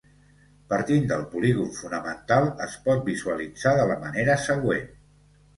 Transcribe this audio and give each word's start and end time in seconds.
Partint 0.71 1.03
del 1.11 1.25
polígon 1.33 1.69
fonamental, 1.81 2.49
es 2.69 2.79
pot 2.89 3.05
visualitzar 3.11 3.75
de 3.81 3.87
la 3.93 4.03
manera 4.07 4.43
següent. 4.51 4.91